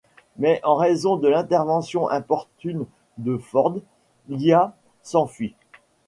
[0.37, 2.87] Mais en raison de l'intervention importune
[3.19, 3.81] de Ford,
[4.29, 5.53] Lia s'enfuit.